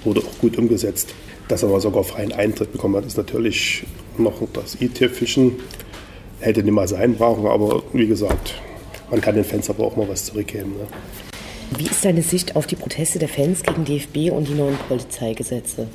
wurde 0.06 0.20
auch 0.20 0.38
gut 0.40 0.56
umgesetzt. 0.56 1.14
Dass 1.48 1.62
er 1.62 1.68
mal 1.68 1.80
sogar 1.80 2.04
freien 2.04 2.32
Eintritt 2.32 2.72
bekommen 2.72 2.96
hat, 2.96 3.04
ist 3.04 3.16
natürlich 3.16 3.84
noch 4.16 4.40
das 4.52 4.80
i-Tüpfelchen. 4.80 5.56
Hätte 6.40 6.62
nicht 6.62 6.72
mal 6.72 6.88
sein 6.88 7.14
brauchen, 7.14 7.46
aber 7.46 7.82
wie 7.92 8.06
gesagt, 8.06 8.54
man 9.10 9.20
kann 9.20 9.34
den 9.34 9.44
Fans 9.44 9.68
aber 9.68 9.84
auch 9.84 9.96
mal 9.96 10.08
was 10.08 10.26
zurückgeben. 10.26 10.72
Ne? 10.72 10.86
Wie 11.78 11.86
ist 11.86 12.04
deine 12.04 12.22
Sicht 12.22 12.56
auf 12.56 12.66
die 12.66 12.76
Proteste 12.76 13.18
der 13.18 13.28
Fans 13.28 13.62
gegen 13.62 13.84
DFB 13.84 14.32
und 14.32 14.48
die 14.48 14.54
neuen 14.54 14.76
Polizeigesetze? 14.88 15.88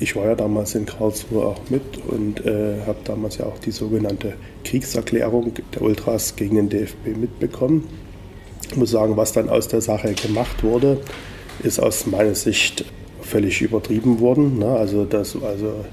Ich 0.00 0.14
war 0.14 0.26
ja 0.26 0.34
damals 0.34 0.74
in 0.74 0.86
Karlsruhe 0.86 1.44
auch 1.44 1.60
mit 1.70 1.82
und 2.06 2.46
äh, 2.46 2.80
habe 2.86 2.98
damals 3.04 3.38
ja 3.38 3.46
auch 3.46 3.58
die 3.58 3.72
sogenannte 3.72 4.34
Kriegserklärung 4.64 5.52
der 5.74 5.82
Ultras 5.82 6.36
gegen 6.36 6.56
den 6.56 6.68
DFB 6.68 7.16
mitbekommen. 7.16 7.88
Ich 8.70 8.76
muss 8.76 8.90
sagen, 8.90 9.16
was 9.16 9.32
dann 9.32 9.48
aus 9.48 9.66
der 9.68 9.80
Sache 9.80 10.14
gemacht 10.14 10.62
wurde, 10.62 11.00
ist 11.62 11.78
aus 11.78 12.06
meiner 12.06 12.34
Sicht 12.34 12.84
völlig 13.22 13.60
übertrieben 13.60 14.20
worden. 14.20 14.58
Ne? 14.58 14.66
Also, 14.66 15.04
das, 15.04 15.36
also 15.42 15.84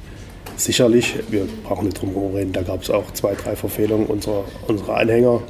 sicherlich, 0.57 1.15
wir 1.29 1.47
brauchen 1.63 1.85
nicht 1.85 2.01
drum 2.01 2.11
herum 2.11 2.35
reden, 2.35 2.53
da 2.53 2.61
gab 2.61 2.81
es 2.81 2.89
auch 2.89 3.11
zwei, 3.11 3.33
drei 3.35 3.55
Verfehlungen 3.55 4.07
unserer, 4.07 4.45
unserer 4.67 4.97
Anhänger. 4.97 5.41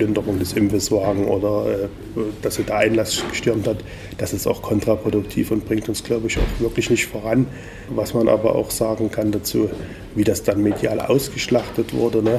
Plünderung 0.00 0.38
des 0.38 0.54
Imbisswagen 0.54 1.26
oder 1.26 1.66
äh, 1.68 1.88
dass 2.40 2.58
er 2.58 2.64
da 2.64 2.78
Einlass 2.78 3.22
gestürmt 3.28 3.68
hat, 3.68 3.84
das 4.16 4.32
ist 4.32 4.46
auch 4.46 4.62
kontraproduktiv 4.62 5.50
und 5.50 5.66
bringt 5.66 5.90
uns, 5.90 6.02
glaube 6.02 6.28
ich, 6.28 6.38
auch 6.38 6.60
wirklich 6.60 6.88
nicht 6.88 7.06
voran. 7.06 7.46
Was 7.90 8.14
man 8.14 8.26
aber 8.30 8.54
auch 8.54 8.70
sagen 8.70 9.10
kann 9.10 9.30
dazu, 9.30 9.68
wie 10.14 10.24
das 10.24 10.42
dann 10.42 10.62
medial 10.62 11.00
ausgeschlachtet 11.00 11.92
wurde. 11.92 12.22
Ne? 12.22 12.38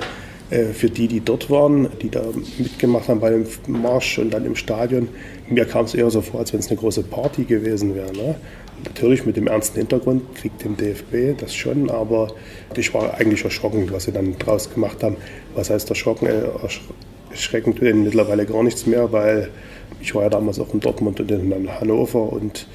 Äh, 0.52 0.74
für 0.74 0.90
die, 0.90 1.08
die 1.08 1.22
dort 1.22 1.50
waren, 1.50 1.88
die 2.02 2.10
da 2.10 2.24
mitgemacht 2.60 3.08
haben 3.08 3.22
bei 3.22 3.30
dem 3.30 3.46
Marsch 3.68 4.20
und 4.20 4.34
dann 4.34 4.46
im 4.46 4.56
Stadion, 4.56 5.08
mir 5.50 5.66
kam 5.66 5.86
es 5.86 5.96
eher 5.96 6.10
so 6.12 6.22
vor, 6.22 6.42
als 6.42 6.52
wenn 6.52 6.60
es 6.60 6.68
eine 6.68 6.78
große 6.78 7.04
Party 7.04 7.46
gewesen 7.46 7.96
wäre. 7.96 8.12
Ne? 8.12 8.36
Natürlich 8.84 9.26
mit 9.26 9.38
dem 9.38 9.48
ernsten 9.48 9.78
Hintergrund, 9.80 10.36
Krieg 10.36 10.58
dem 10.60 10.76
DFB, 10.76 11.40
das 11.40 11.56
schon, 11.56 11.90
aber 11.90 12.34
ich 12.76 12.94
war 12.94 13.14
eigentlich 13.14 13.44
erschrocken, 13.46 13.88
was 13.92 14.04
sie 14.04 14.12
dann 14.12 14.38
draus 14.38 14.74
gemacht 14.74 15.02
haben. 15.04 15.16
Was 15.56 15.70
heißt 15.70 15.90
erschrocken? 15.90 16.28
Äh, 16.28 16.44
erschreckend 17.32 17.80
bin 17.80 18.04
mittlerweile 18.04 18.46
gar 18.46 18.62
nichts 18.62 18.86
mehr, 18.86 19.12
weil 19.14 19.50
ich 20.02 20.14
war 20.14 20.24
ja 20.24 20.30
damals 20.30 20.60
auch 20.60 20.74
in 20.74 20.82
Dortmund 20.82 21.20
und 21.22 21.32
in 21.32 21.70
Hannover 21.80 22.34
und 22.34 22.68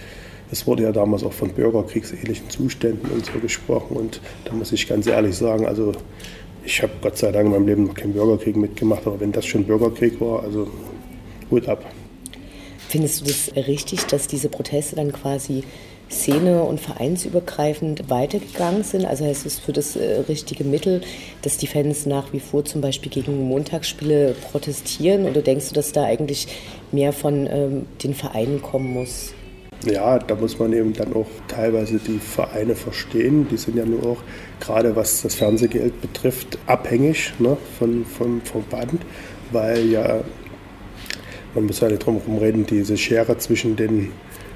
es 0.51 0.67
wurde 0.67 0.85
ja 0.85 0.93
damals 0.93 1.25
auch 1.25 1.33
von 1.33 1.51
bürgerkriegsähnlichen 1.51 2.49
Zuständen 2.49 3.11
und 3.11 3.27
so 3.27 3.39
gesprochen 3.41 3.97
und 3.97 4.21
da 4.45 4.53
muss 4.55 4.73
ich 4.73 4.89
ganz 4.89 5.07
ehrlich 5.07 5.37
sagen, 5.37 5.67
also 5.67 5.93
ich 6.67 6.83
habe 6.83 6.93
Gott 7.01 7.17
sei 7.17 7.31
Dank 7.31 7.47
in 7.47 7.53
meinem 7.53 7.67
Leben 7.67 7.85
noch 7.85 7.95
keinen 7.95 8.13
Bürgerkrieg 8.13 8.57
mitgemacht, 8.57 9.07
aber 9.07 9.21
wenn 9.21 9.33
das 9.33 9.47
schon 9.47 9.65
Bürgerkrieg 9.65 10.21
war, 10.21 10.43
also 10.43 10.69
Hut 11.51 11.69
ab. 11.69 11.85
Findest 12.89 13.21
du 13.21 13.25
das 13.27 13.67
richtig, 13.67 14.07
dass 14.07 14.27
diese 14.27 14.49
Proteste 14.49 14.97
dann 14.97 15.13
quasi 15.13 15.63
szene- 16.09 16.63
und 16.63 16.81
vereinsübergreifend 16.81 18.11
weitergegangen 18.11 18.83
sind? 18.83 19.07
Also 19.07 19.25
heißt 19.25 19.47
es 19.47 19.59
für 19.59 19.73
das 19.73 19.97
äh, 19.97 20.21
richtige 20.29 20.65
Mittel, 20.65 21.03
dass 21.43 21.57
die 21.57 21.67
Fans 21.67 22.07
nach 22.07 22.33
wie 22.33 22.41
vor 22.41 22.65
zum 22.65 22.81
Beispiel 22.81 23.11
gegen 23.11 23.49
Montagsspiele 23.49 24.35
protestieren? 24.51 25.27
Oder 25.27 25.43
denkst 25.43 25.69
du, 25.69 25.75
dass 25.75 25.93
da 25.93 26.05
eigentlich 26.05 26.49
mehr 26.91 27.13
von 27.13 27.49
ähm, 27.51 27.87
den 28.03 28.15
Vereinen 28.15 28.61
kommen 28.61 28.93
muss? 28.93 29.33
Ja, 29.85 30.19
da 30.19 30.35
muss 30.35 30.59
man 30.59 30.73
eben 30.73 30.95
dann 30.95 31.13
auch 31.13 31.29
teilweise 31.49 31.99
die 31.99 32.19
Vereine 32.19 32.75
verstehen. 32.75 33.47
Die 33.51 33.57
sind 33.57 33.77
ja 33.77 33.85
nur 33.85 34.05
auch, 34.05 34.23
gerade 34.59 34.97
was 34.97 35.23
das 35.23 35.35
Fernsehgeld 35.35 36.01
betrifft, 36.01 36.59
abhängig 36.67 37.35
ne, 37.39 37.57
von, 37.79 38.05
vom 38.05 38.41
Verband, 38.41 39.03
weil 39.53 39.87
ja, 39.87 40.25
man 41.55 41.67
muss 41.67 41.81
ja 41.81 41.89
nicht 41.89 42.05
drum 42.05 42.19
herum 42.19 42.39
reden, 42.39 42.67
diese 42.67 42.97
Schere 42.97 43.37
zwischen 43.39 43.77
den 43.77 44.13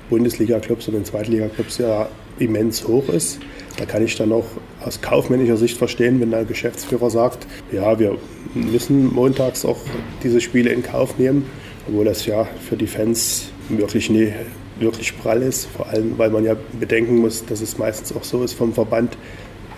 Bundesliga-Clubs 0.08 0.88
und 0.88 0.94
den 0.94 1.04
Zweitliga-Clubs 1.04 1.78
ja 1.78 2.08
immens 2.38 2.88
hoch 2.88 3.08
ist. 3.08 3.38
Da 3.78 3.84
kann 3.84 4.04
ich 4.04 4.16
dann 4.16 4.32
auch 4.32 4.46
aus 4.84 5.00
kaufmännischer 5.00 5.56
Sicht 5.56 5.76
verstehen, 5.76 6.20
wenn 6.20 6.30
der 6.30 6.44
Geschäftsführer 6.44 7.10
sagt, 7.10 7.46
ja, 7.70 7.98
wir 7.98 8.16
müssen 8.54 9.12
montags 9.14 9.64
auch 9.64 9.78
diese 10.22 10.40
Spiele 10.40 10.70
in 10.70 10.82
Kauf 10.82 11.18
nehmen, 11.18 11.46
obwohl 11.86 12.04
das 12.04 12.26
ja 12.26 12.48
für 12.68 12.76
die 12.76 12.86
Fans 12.86 13.50
wirklich 13.68 14.10
nie 14.10 14.32
wirklich 14.80 15.16
prall 15.18 15.42
ist, 15.42 15.66
vor 15.66 15.88
allem 15.88 16.18
weil 16.18 16.30
man 16.30 16.44
ja 16.44 16.56
bedenken 16.78 17.18
muss, 17.18 17.44
dass 17.44 17.60
es 17.60 17.78
meistens 17.78 18.16
auch 18.16 18.24
so 18.24 18.42
ist 18.42 18.54
vom 18.54 18.72
Verband. 18.72 19.16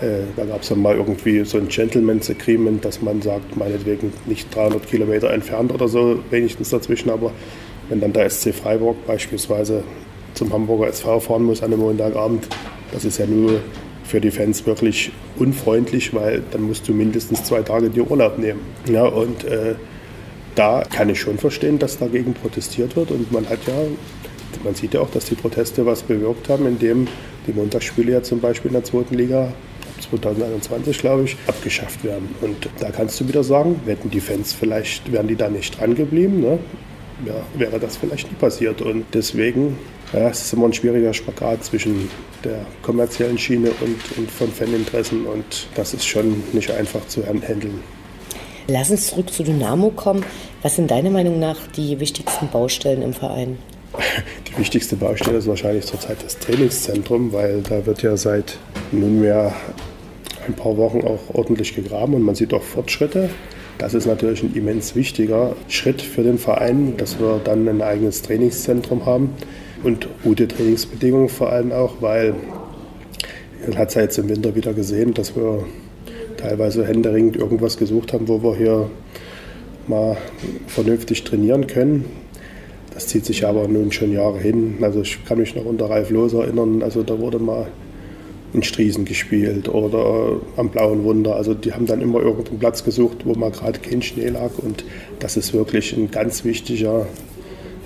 Äh, 0.01 0.23
da 0.37 0.45
gab 0.45 0.63
es 0.63 0.69
ja 0.69 0.77
mal 0.77 0.97
irgendwie 0.97 1.45
so 1.45 1.59
ein 1.59 1.69
Gentleman's 1.69 2.31
Agreement, 2.31 2.85
dass 2.85 3.03
man 3.03 3.23
sagt, 3.23 3.57
meinetwegen 3.57 4.13
nicht 4.27 4.55
300 4.55 4.89
Kilometer 4.89 5.31
entfernt 5.31 5.73
oder 5.73 5.89
so, 5.89 6.19
wenigstens 6.31 6.71
dazwischen, 6.71 7.11
aber 7.11 7.33
wenn 7.89 8.01
dann 8.01 8.13
der 8.13 8.29
SC 8.31 8.55
Freiburg 8.55 9.07
beispielsweise 9.07 9.83
zum 10.35 10.53
Hamburger 10.53 10.89
SV 10.89 11.21
fahren 11.21 11.45
muss 11.45 11.63
an 11.63 11.73
einem 11.73 11.81
Montagabend, 11.81 12.49
das 12.93 13.05
ist 13.05 13.19
ja 13.19 13.27
nur 13.27 13.61
für 14.05 14.21
die 14.21 14.31
Fans 14.31 14.67
wirklich 14.67 15.13
unfreundlich, 15.39 16.15
weil 16.15 16.43
dann 16.51 16.63
musst 16.63 16.89
du 16.89 16.93
mindestens 16.93 17.45
zwei 17.45 17.63
Tage 17.63 17.91
dir 17.91 18.11
Urlaub 18.11 18.39
nehmen. 18.39 18.61
Ja, 18.91 19.05
und 19.05 19.45
äh, 19.45 19.75
da 20.55 20.83
kann 20.83 21.09
ich 21.09 21.21
schon 21.21 21.39
verstehen, 21.39 21.79
dass 21.79 21.99
dagegen 21.99 22.35
protestiert 22.35 22.97
wird. 22.97 23.11
Und 23.11 23.33
man 23.33 23.49
hat 23.49 23.61
ja, 23.67 23.75
man 24.65 24.75
sieht 24.75 24.95
ja 24.95 25.01
auch, 25.01 25.11
dass 25.11 25.27
die 25.27 25.35
Proteste 25.35 25.87
was 25.87 26.03
bewirkt 26.03 26.49
haben, 26.49 26.67
indem 26.67 27.09
die 27.47 27.53
Montagsspiele 27.53 28.13
ja 28.13 28.23
zum 28.23 28.41
Beispiel 28.41 28.71
in 28.71 28.75
der 28.75 28.85
zweiten 28.85 29.15
Liga 29.15 29.53
2021, 30.01 30.99
glaube 30.99 31.25
ich, 31.25 31.37
abgeschafft 31.47 32.05
werden. 32.05 32.35
Und 32.41 32.69
da 32.81 32.91
kannst 32.91 33.21
du 33.21 33.29
wieder 33.29 33.45
sagen, 33.45 33.81
hätten 33.87 34.11
die 34.11 34.21
Fans 34.21 34.53
vielleicht, 34.53 35.13
wären 35.13 35.29
die 35.29 35.37
da 35.37 35.49
nicht 35.49 35.79
dran 35.79 35.95
geblieben, 35.95 36.41
ne? 36.41 36.59
ja, 37.27 37.35
wäre 37.57 37.79
das 37.79 37.97
vielleicht 37.97 38.31
nie 38.31 38.37
passiert. 38.39 38.83
Und 38.83 39.05
deswegen 39.15 39.77
ja, 40.13 40.29
es 40.29 40.43
ist 40.43 40.53
immer 40.53 40.67
ein 40.67 40.75
schwieriger 40.75 41.15
Spagat 41.15 41.65
zwischen 41.65 42.11
der 42.45 42.67
kommerziellen 42.83 43.39
Schiene 43.39 43.71
und, 43.81 44.19
und 44.19 44.31
von 44.31 44.49
Faninteressen 44.49 45.25
und 45.25 45.69
das 45.75 45.95
ist 45.95 46.07
schon 46.07 46.43
nicht 46.53 46.71
einfach 46.71 47.07
zu 47.07 47.25
handeln. 47.25 47.81
Lass 48.69 48.91
uns 48.91 49.09
zurück 49.09 49.33
zu 49.33 49.43
Dynamo 49.43 49.91
kommen. 49.91 50.25
Was 50.63 50.77
sind 50.77 50.91
deiner 50.91 51.11
Meinung 51.11 51.41
nach 51.41 51.67
die 51.77 51.99
wichtigsten 51.99 52.49
Baustellen 52.49 53.03
im 53.03 53.15
Verein? 53.15 53.59
Die 54.49 54.59
wichtigste 54.59 54.97
Baustelle 54.97 55.39
ist 55.39 55.47
wahrscheinlich 55.47 55.87
zurzeit 55.87 56.23
das 56.25 56.39
Trainingszentrum, 56.39 57.33
weil 57.33 57.63
da 57.63 57.85
wird 57.87 58.03
ja 58.03 58.17
seit 58.17 58.59
nunmehr 58.91 59.55
ein 60.47 60.55
paar 60.55 60.77
Wochen 60.77 61.03
auch 61.03 61.35
ordentlich 61.35 61.75
gegraben 61.75 62.15
und 62.15 62.23
man 62.23 62.35
sieht 62.35 62.53
auch 62.53 62.63
Fortschritte. 62.63 63.31
Das 63.79 63.95
ist 63.95 64.07
natürlich 64.07 64.43
ein 64.43 64.55
immens 64.55 64.95
wichtiger 64.95 65.57
Schritt 65.69 66.03
für 66.03 66.23
den 66.23 66.39
Verein, 66.39 66.97
dass 66.97 67.19
wir 67.19 67.41
dann 67.43 67.69
ein 67.69 67.83
eigenes 67.83 68.23
Trainingszentrum 68.23 69.07
haben 69.07 69.31
und 69.83 70.09
gute 70.23 70.47
Trainingsbedingungen 70.49 71.29
vor 71.29 71.51
allem 71.51 71.73
auch, 71.73 71.97
weil 72.01 72.35
man 73.67 73.79
hat 73.79 73.89
es 73.89 73.95
ja 73.95 74.03
jetzt 74.03 74.19
im 74.19 74.29
Winter 74.29 74.55
wieder 74.55 74.73
gesehen, 74.73 75.15
dass 75.15 75.37
wir 75.37 75.65
teilweise 76.37 76.87
händeringend 76.87 77.37
irgendwas 77.37 77.77
gesucht 77.77 78.13
haben, 78.13 78.29
wo 78.29 78.43
wir 78.43 78.57
hier 78.57 78.91
mal 79.87 80.17
vernünftig 80.67 81.25
trainieren 81.25 81.67
können. 81.67 82.05
Das 82.95 83.07
zieht 83.07 83.25
sich 83.25 83.47
aber 83.47 83.69
nun 83.69 83.91
schon 83.93 84.13
Jahre 84.13 84.39
hin. 84.39 84.79
Also 84.83 85.03
ich 85.03 85.25
kann 85.25 85.39
mich 85.39 85.55
noch 85.55 85.65
unter 85.65 85.89
Ralf 85.89 86.11
Loos 86.11 86.33
erinnern, 86.35 86.83
also 86.83 87.03
da 87.03 87.19
wurde 87.19 87.39
mal 87.39 87.69
in 88.53 88.63
Striesen 88.63 89.07
gespielt 89.07 89.69
oder 89.69 90.41
am 90.57 90.69
Blauen 90.69 91.05
Wunder. 91.05 91.37
Also 91.37 91.55
die 91.55 91.73
haben 91.73 91.87
dann 91.87 92.03
immer 92.03 92.21
irgendeinen 92.21 92.59
Platz 92.59 92.85
gesucht, 92.85 93.25
wo 93.25 93.35
mal 93.35 93.51
gerade 93.51 93.79
kein 93.79 94.03
Schnee 94.03 94.29
lag. 94.29 94.51
Und 94.59 94.85
das 95.21 95.37
ist 95.37 95.55
wirklich 95.55 95.97
ein 95.97 96.11
ganz 96.11 96.45
wichtiger 96.45 97.07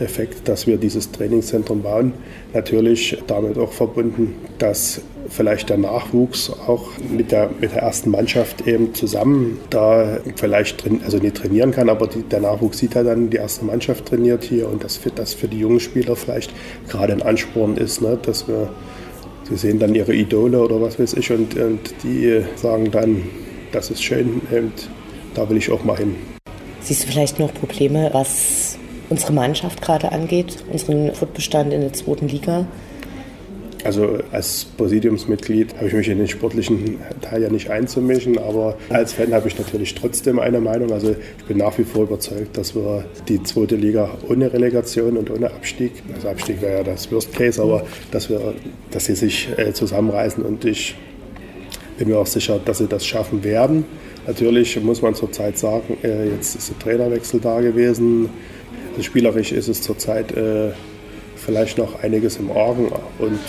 Effekt, 0.00 0.48
dass 0.48 0.66
wir 0.66 0.76
dieses 0.76 1.10
Trainingszentrum 1.12 1.82
bauen. 1.82 2.12
Natürlich 2.52 3.18
damit 3.26 3.58
auch 3.58 3.72
verbunden, 3.72 4.34
dass 4.58 5.00
vielleicht 5.28 5.68
der 5.68 5.78
Nachwuchs 5.78 6.50
auch 6.50 6.88
mit 7.10 7.32
der, 7.32 7.50
mit 7.60 7.72
der 7.72 7.82
ersten 7.82 8.10
Mannschaft 8.10 8.66
eben 8.66 8.94
zusammen 8.94 9.58
da 9.70 10.18
vielleicht 10.36 10.84
drin, 10.84 11.00
also 11.04 11.18
nicht 11.18 11.36
trainieren 11.36 11.72
kann, 11.72 11.88
aber 11.88 12.06
die, 12.06 12.22
der 12.22 12.40
Nachwuchs 12.40 12.78
sieht 12.78 12.94
ja 12.94 13.02
dann, 13.02 13.30
die 13.30 13.36
erste 13.36 13.64
Mannschaft 13.64 14.06
trainiert 14.06 14.44
hier 14.44 14.68
und 14.68 14.84
das 14.84 15.00
das 15.14 15.34
für 15.34 15.48
die 15.48 15.58
jungen 15.58 15.80
Spieler 15.80 16.16
vielleicht 16.16 16.52
gerade 16.88 17.12
ein 17.12 17.22
Ansporn 17.22 17.76
ist, 17.76 18.02
ne, 18.02 18.18
dass 18.20 18.48
wir, 18.48 18.68
sie 19.48 19.56
sehen 19.56 19.78
dann 19.78 19.94
ihre 19.94 20.14
Idole 20.14 20.60
oder 20.60 20.80
was 20.80 20.98
weiß 20.98 21.14
ich 21.14 21.30
und, 21.32 21.56
und 21.56 21.94
die 22.02 22.42
sagen 22.56 22.90
dann, 22.90 23.22
das 23.72 23.90
ist 23.90 24.02
schön 24.02 24.40
und 24.50 24.72
da 25.34 25.48
will 25.48 25.56
ich 25.56 25.70
auch 25.70 25.84
mal 25.84 25.96
hin. 25.96 26.14
Siehst 26.80 27.04
du 27.04 27.08
vielleicht 27.08 27.38
noch 27.38 27.52
Probleme, 27.52 28.10
was 28.12 28.65
unsere 29.10 29.32
Mannschaft 29.32 29.82
gerade 29.82 30.12
angeht, 30.12 30.58
unseren 30.72 31.12
Fortbestand 31.14 31.72
in 31.72 31.80
der 31.82 31.92
zweiten 31.92 32.28
Liga? 32.28 32.66
Also 33.86 34.18
als 34.32 34.64
Präsidiumsmitglied 34.76 35.76
habe 35.76 35.86
ich 35.86 35.92
mich 35.92 36.08
in 36.08 36.18
den 36.18 36.26
sportlichen 36.26 36.98
Teil 37.20 37.42
ja 37.42 37.48
nicht 37.48 37.70
einzumischen, 37.70 38.36
aber 38.36 38.76
als 38.88 39.12
Fan 39.12 39.32
habe 39.32 39.46
ich 39.46 39.56
natürlich 39.56 39.94
trotzdem 39.94 40.40
eine 40.40 40.60
Meinung. 40.60 40.92
Also 40.92 41.14
ich 41.38 41.44
bin 41.44 41.58
nach 41.58 41.78
wie 41.78 41.84
vor 41.84 42.02
überzeugt, 42.02 42.56
dass 42.56 42.74
wir 42.74 43.04
die 43.28 43.40
zweite 43.44 43.76
Liga 43.76 44.10
ohne 44.28 44.52
Relegation 44.52 45.16
und 45.16 45.30
ohne 45.30 45.52
Abstieg, 45.52 45.92
also 46.12 46.28
Abstieg 46.28 46.60
wäre 46.60 46.78
ja 46.78 46.82
das 46.82 47.12
Worst 47.12 47.32
Case, 47.32 47.62
aber 47.62 47.84
dass 48.10 48.28
wir, 48.28 48.54
dass 48.90 49.04
sie 49.04 49.14
sich 49.14 49.48
äh, 49.56 49.72
zusammenreißen 49.72 50.42
und 50.42 50.64
ich 50.64 50.96
bin 51.96 52.08
mir 52.08 52.18
auch 52.18 52.26
sicher, 52.26 52.58
dass 52.62 52.78
sie 52.78 52.88
das 52.88 53.06
schaffen 53.06 53.44
werden. 53.44 53.84
Natürlich 54.26 54.82
muss 54.82 55.00
man 55.00 55.14
zurzeit 55.14 55.58
sagen, 55.58 55.96
äh, 56.02 56.30
jetzt 56.30 56.56
ist 56.56 56.70
der 56.70 56.78
Trainerwechsel 56.80 57.38
da 57.38 57.60
gewesen. 57.60 58.30
Spielerisch 59.00 59.52
ist 59.52 59.68
es 59.68 59.82
zurzeit 59.82 60.32
äh, 60.32 60.70
vielleicht 61.36 61.78
noch 61.78 62.02
einiges 62.02 62.38
im 62.38 62.50
Argen 62.50 62.88
und 63.18 63.40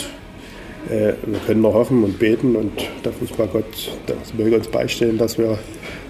äh, 0.89 1.13
wir 1.25 1.39
können 1.45 1.61
noch 1.61 1.73
hoffen 1.73 2.03
und 2.03 2.19
beten 2.19 2.55
und 2.55 2.71
der 3.03 3.11
Fußballgott 3.11 3.91
das 4.05 4.33
möge 4.33 4.55
uns 4.55 4.67
beistehen, 4.67 5.17
dass 5.17 5.37
wir 5.37 5.57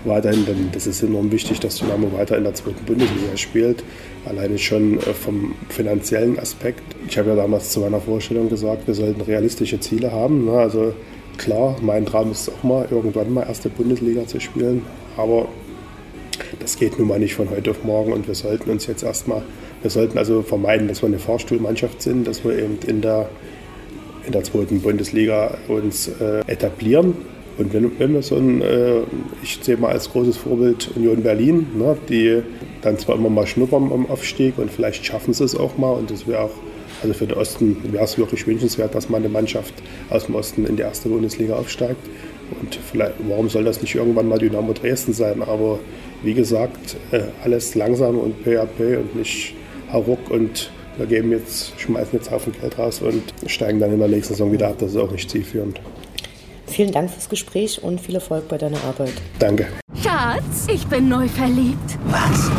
weiterhin, 0.06 0.46
denn 0.46 0.70
das 0.72 0.88
ist 0.88 1.03
enorm 1.03 1.32
wichtig, 1.32 1.60
dass 1.60 1.77
Dynamo 1.77 2.12
weiter 2.13 2.38
in 2.38 2.44
der 2.44 2.53
zweiten 2.53 2.84
Bundesliga 2.86 3.36
spielt. 3.36 3.84
Alleine 4.25 4.58
schon 4.58 4.98
äh, 5.00 5.13
vom 5.13 5.56
finanziellen 5.70 6.39
Aspekt. 6.39 6.84
Ich 7.08 7.17
habe 7.17 7.29
ja 7.29 7.36
damals 7.36 7.72
zu 7.72 7.79
meiner 7.79 8.01
Vorstellung 8.01 8.50
gesagt, 8.50 8.88
wir 8.88 8.94
sollten 8.94 9.22
realistische 9.22 9.79
Ziele 9.79 10.12
haben. 10.12 10.46
Ne? 10.46 10.53
Also 10.53 10.94
klar, 11.38 11.77
mein 11.82 12.06
Traum 12.06 12.32
ist 12.32 12.50
auch 12.50 12.63
mal, 12.63 12.88
irgendwann 12.89 13.34
mal 13.34 13.44
erste 13.44 13.70
Bundesliga 13.70 14.25
zu 14.27 14.39
spielen. 14.39 14.84
Aber 15.15 15.48
das 16.68 16.76
geht 16.76 17.00
nun 17.00 17.08
mal 17.08 17.18
nicht 17.18 17.34
von 17.34 17.50
heute 17.50 17.72
auf 17.72 17.86
morgen 17.86 18.12
und 18.12 18.28
wir 18.28 18.36
sollten 18.36 18.70
uns 18.70 18.88
jetzt 18.88 19.02
erstmal, 19.02 19.42
wir 19.82 19.90
sollten 19.90 20.18
also 20.18 20.42
vermeiden, 20.42 20.90
dass 20.90 21.02
wir 21.02 21.08
eine 21.08 21.18
Fahrstuhlmannschaft 21.18 22.02
sind, 22.02 22.28
dass 22.28 22.44
wir 22.44 22.60
eben 22.60 22.78
in 22.86 23.00
der 23.00 23.30
in 24.26 24.34
der 24.34 24.44
zweiten 24.44 24.82
Bundesliga 24.82 25.58
uns 25.70 26.10
äh, 26.10 26.42
etablieren. 26.46 27.14
Und 27.58 27.74
wenn, 27.74 27.98
wenn 27.98 28.14
wir 28.14 28.22
so 28.22 28.36
ein, 28.36 28.62
äh, 28.62 29.00
ich 29.42 29.60
sehe 29.62 29.78
mal 29.78 29.92
als 29.92 30.12
großes 30.12 30.36
Vorbild 30.36 30.92
Union 30.98 31.24
Berlin, 31.24 31.68
ne, 31.74 31.96
die 32.10 32.44
dann 32.82 32.98
zwar 33.00 33.16
immer 33.16 33.30
mal 33.30 33.48
schnuppern 33.48 33.90
am 33.90 34.06
Aufstieg 34.08 34.58
und 34.58 34.70
vielleicht 34.70 35.06
schaffen 35.06 35.34
sie 35.34 35.46
es 35.46 35.56
auch 35.56 35.78
mal 35.78 35.92
und 35.92 36.12
das 36.12 36.28
wäre 36.28 36.42
auch, 36.42 36.52
also 37.02 37.14
für 37.14 37.28
den 37.28 37.38
Osten 37.38 37.78
wäre 37.94 38.04
es 38.04 38.18
wirklich 38.18 38.46
wünschenswert, 38.46 38.94
dass 38.94 39.08
mal 39.08 39.20
eine 39.20 39.30
Mannschaft 39.30 39.74
aus 40.10 40.26
dem 40.26 40.36
Osten 40.36 40.66
in 40.66 40.76
die 40.76 40.82
erste 40.82 41.08
Bundesliga 41.08 41.56
aufsteigt. 41.56 42.06
Und 42.60 42.75
vielleicht, 42.75 43.13
warum 43.27 43.50
soll 43.50 43.63
das 43.63 43.82
nicht 43.82 43.96
irgendwann 43.96 44.27
mal 44.27 44.39
Dynamo 44.39 44.74
Dresden 44.74 45.13
sein? 45.13 45.42
Aber 45.42 45.80
wie 46.24 46.34
gesagt, 46.34 46.96
äh, 47.12 47.24
alles 47.44 47.75
langsam 47.75 48.18
und 48.18 48.44
peu 48.44 48.62
à 48.62 48.66
peu 48.66 49.00
und 49.00 49.16
nicht 49.16 49.54
hauruck 49.92 50.30
und 50.30 50.72
wir 50.98 51.06
geben 51.06 51.32
jetzt, 51.32 51.80
schmeißen 51.80 52.13
jetzt 52.13 52.32
Haufen 52.32 52.54
Geld 52.60 52.77
raus 52.77 53.01
und 53.01 53.22
steigen 53.46 53.80
dann 53.80 53.94
in 53.94 54.00
der 54.00 54.08
nächsten 54.08 54.34
Saison 54.34 54.51
wieder 54.51 54.70
ab. 54.70 54.77
Das 54.80 54.92
ist 54.92 54.98
auch 54.98 55.12
nicht 55.12 55.30
zielführend. 55.30 55.80
Vielen 56.66 56.92
Dank 56.92 57.10
fürs 57.10 57.30
Gespräch 57.30 57.82
und 57.84 58.01
viel 58.01 58.16
Erfolg 58.16 58.48
bei 58.48 58.58
deiner 58.58 58.84
Arbeit. 58.84 59.13
Danke. 59.39 59.68
Schatz, 60.01 60.68
ich 60.72 60.86
bin 60.88 61.08
neu 61.08 61.27
verliebt. 61.27 61.98
Was? 62.08 62.51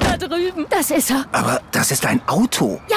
Da 0.00 0.16
drüben. 0.16 0.66
Das 0.70 0.90
ist 0.90 1.10
er. 1.10 1.26
Aber 1.32 1.60
das 1.72 1.90
ist 1.90 2.06
ein 2.06 2.20
Auto. 2.26 2.80
Ja, 2.88 2.96